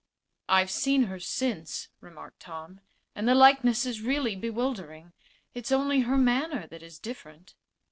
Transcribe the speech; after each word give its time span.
"I've 0.49 0.71
seen 0.71 1.03
her 1.03 1.19
since," 1.19 1.89
remarked 1.99 2.39
Tom, 2.39 2.79
"and 3.13 3.27
the 3.27 3.35
likeness 3.35 3.85
is 3.85 4.01
really 4.01 4.35
bewildering. 4.35 5.13
It's 5.53 5.71
only 5.71 5.99
her 5.99 6.17
manner 6.17 6.65
that 6.65 6.81
is 6.81 6.97
different." 6.97 7.53